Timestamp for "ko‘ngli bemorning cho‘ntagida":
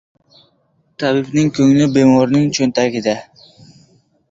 1.59-3.17